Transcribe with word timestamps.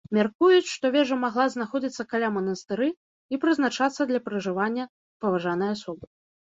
Мяркуюць, 0.17 0.69
што 0.75 0.89
вежа 0.95 1.17
магла 1.25 1.45
знаходзіцца 1.55 2.07
каля 2.13 2.31
манастыры 2.39 2.91
і 2.93 3.35
прызначацца 3.45 4.01
для 4.15 4.19
пражывання 4.31 4.93
паважанай 5.27 5.69
асобы. 5.79 6.05